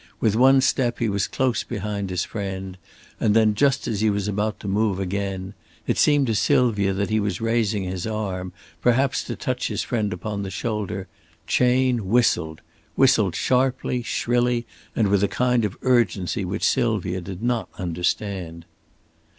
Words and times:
With 0.19 0.35
one 0.35 0.61
step 0.61 0.97
he 0.97 1.07
was 1.09 1.27
close 1.27 1.63
behind 1.63 2.09
his 2.09 2.23
friend; 2.23 2.79
and 3.19 3.35
then 3.35 3.53
just 3.53 3.87
as 3.87 4.01
he 4.01 4.09
was 4.09 4.27
about 4.27 4.59
to 4.61 4.67
move 4.67 4.99
again 4.99 5.53
it 5.85 5.95
seemed 5.95 6.25
to 6.25 6.33
Sylvia 6.33 6.91
that 6.91 7.11
he 7.11 7.19
was 7.19 7.39
raising 7.39 7.83
his 7.83 8.07
arm, 8.07 8.51
perhaps 8.81 9.23
to 9.25 9.35
touch 9.35 9.67
his 9.67 9.83
friend 9.83 10.11
upon 10.11 10.41
the 10.41 10.49
shoulder 10.49 11.07
Chayne 11.45 12.07
whistled 12.07 12.61
whistled 12.95 13.35
sharply, 13.35 14.01
shrilly 14.01 14.65
and 14.95 15.07
with 15.07 15.23
a 15.23 15.27
kind 15.27 15.63
of 15.63 15.77
urgency 15.83 16.45
which 16.45 16.67
Sylvia 16.67 17.21
did 17.21 17.43
not 17.43 17.69
understand. 17.77 18.65